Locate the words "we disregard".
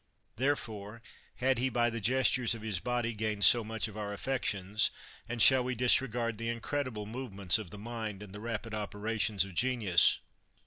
5.63-6.39